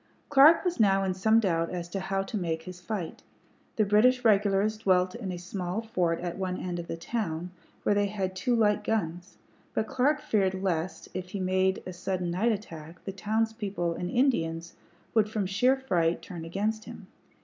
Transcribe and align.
Clark 0.29 0.65
was 0.65 0.79
now 0.79 1.03
in 1.03 1.13
some 1.13 1.39
doubt 1.39 1.69
as 1.69 1.87
to 1.89 1.99
how 1.99 2.23
to 2.23 2.35
make 2.35 2.63
his 2.63 2.81
fight. 2.81 3.21
The 3.75 3.85
British 3.85 4.25
regulars 4.25 4.79
dwelt 4.79 5.13
in 5.13 5.31
a 5.31 5.37
small 5.37 5.83
fort 5.83 6.19
at 6.21 6.39
one 6.39 6.57
end 6.57 6.79
of 6.79 6.87
the 6.87 6.97
town, 6.97 7.51
where 7.83 7.93
they 7.93 8.07
had 8.07 8.35
two 8.35 8.55
light 8.55 8.83
guns; 8.83 9.37
but 9.75 9.85
Clark 9.85 10.19
feared 10.21 10.55
lest, 10.55 11.07
if 11.13 11.29
he 11.29 11.39
made 11.39 11.83
a 11.85 11.93
sudden 11.93 12.31
night 12.31 12.51
attack, 12.51 13.05
the 13.05 13.11
townspeople 13.11 13.93
and 13.93 14.09
Indians 14.09 14.73
would 15.13 15.29
from 15.29 15.45
sheer 15.45 15.75
fright 15.77 16.23
turn 16.23 16.45
against 16.45 16.85
him. 16.85 17.05